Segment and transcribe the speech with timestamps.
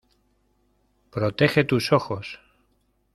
[1.11, 2.39] ¡Protege tus ojos!